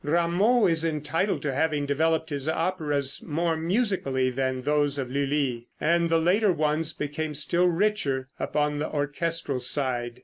[0.03, 6.09] Rameau is entitled to having developed his operas more musically than those of Lulli, and
[6.09, 10.19] the later ones became still richer upon the orchestral side.